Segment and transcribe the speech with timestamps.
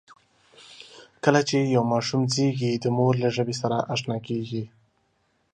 [1.23, 4.63] کله چې یو ماشوم زېږي، د مور له ژبې سره آشنا کېږي.